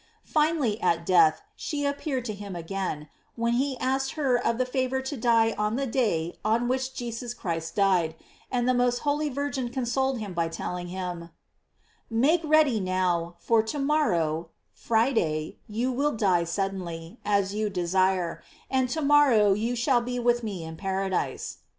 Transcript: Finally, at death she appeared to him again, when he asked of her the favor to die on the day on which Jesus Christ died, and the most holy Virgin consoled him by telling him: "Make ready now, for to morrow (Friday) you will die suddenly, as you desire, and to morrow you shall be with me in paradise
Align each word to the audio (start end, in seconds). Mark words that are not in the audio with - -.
Finally, 0.25 0.81
at 0.81 1.05
death 1.05 1.43
she 1.55 1.85
appeared 1.85 2.25
to 2.25 2.33
him 2.33 2.55
again, 2.55 3.07
when 3.35 3.53
he 3.53 3.77
asked 3.77 4.13
of 4.13 4.15
her 4.15 4.53
the 4.53 4.65
favor 4.65 4.99
to 4.99 5.15
die 5.15 5.53
on 5.59 5.75
the 5.75 5.85
day 5.85 6.33
on 6.43 6.67
which 6.67 6.95
Jesus 6.95 7.35
Christ 7.35 7.75
died, 7.75 8.15
and 8.51 8.67
the 8.67 8.73
most 8.73 9.01
holy 9.05 9.29
Virgin 9.29 9.69
consoled 9.69 10.17
him 10.17 10.33
by 10.33 10.47
telling 10.47 10.87
him: 10.87 11.29
"Make 12.09 12.41
ready 12.43 12.79
now, 12.79 13.35
for 13.37 13.61
to 13.61 13.77
morrow 13.77 14.49
(Friday) 14.73 15.59
you 15.67 15.91
will 15.91 16.13
die 16.13 16.45
suddenly, 16.45 17.19
as 17.23 17.53
you 17.53 17.69
desire, 17.69 18.41
and 18.71 18.89
to 18.89 19.03
morrow 19.03 19.53
you 19.53 19.75
shall 19.75 20.01
be 20.01 20.17
with 20.17 20.41
me 20.41 20.63
in 20.63 20.77
paradise 20.77 21.59